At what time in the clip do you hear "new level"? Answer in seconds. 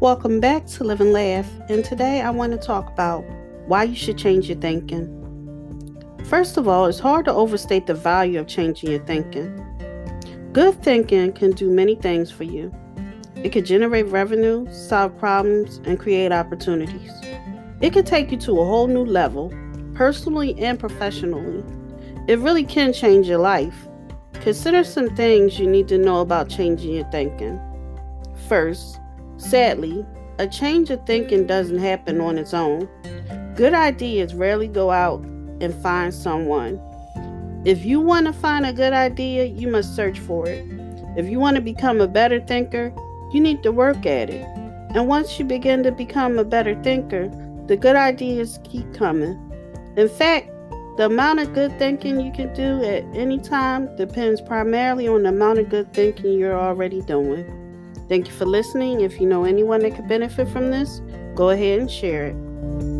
18.86-19.52